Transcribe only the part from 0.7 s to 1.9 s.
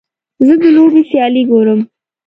لوبې سیالۍ ګورم.